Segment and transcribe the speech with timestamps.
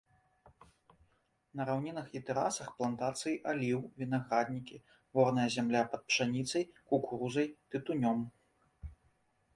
[1.59, 4.81] На раўнінах і тэрасах плантацыі аліў, вінаграднікі,
[5.19, 8.19] ворная зямля пад пшаніцай, кукурузай, тытунём.